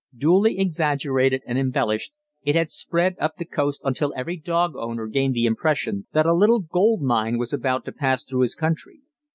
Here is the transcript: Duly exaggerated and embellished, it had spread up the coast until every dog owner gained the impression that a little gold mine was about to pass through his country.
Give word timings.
Duly 0.17 0.57
exaggerated 0.57 1.43
and 1.45 1.59
embellished, 1.59 2.11
it 2.41 2.55
had 2.55 2.71
spread 2.71 3.15
up 3.19 3.35
the 3.37 3.45
coast 3.45 3.81
until 3.83 4.11
every 4.17 4.35
dog 4.35 4.75
owner 4.75 5.05
gained 5.05 5.35
the 5.35 5.45
impression 5.45 6.07
that 6.11 6.25
a 6.25 6.33
little 6.33 6.59
gold 6.61 7.03
mine 7.03 7.37
was 7.37 7.53
about 7.53 7.85
to 7.85 7.91
pass 7.91 8.25
through 8.25 8.41
his 8.41 8.55
country. 8.55 9.01